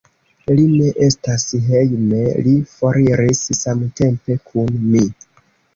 [0.59, 5.09] Li ne estas hejme; li foriris samtempe kun mi.